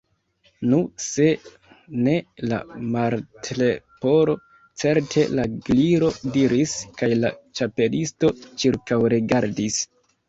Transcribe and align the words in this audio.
"Nu, 0.69 0.77
se 1.07 1.25
ne 2.07 2.15
la 2.53 2.61
Martleporo, 2.95 4.35
certe 4.85 5.27
la 5.41 5.45
Gliro 5.67 6.09
diris" 6.39 6.75
kaj 7.03 7.11
la 7.23 7.33
Ĉapelisto 7.61 8.37
ĉirkaŭregardis. 8.65 9.83